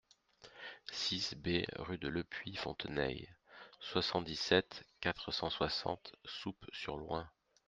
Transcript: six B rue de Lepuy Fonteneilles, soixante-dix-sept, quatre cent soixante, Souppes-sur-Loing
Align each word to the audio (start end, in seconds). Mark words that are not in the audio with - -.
six 0.91 1.35
B 1.35 1.61
rue 1.75 1.99
de 1.99 2.07
Lepuy 2.07 2.55
Fonteneilles, 2.55 3.29
soixante-dix-sept, 3.79 4.83
quatre 4.99 5.31
cent 5.31 5.51
soixante, 5.51 6.15
Souppes-sur-Loing 6.25 7.27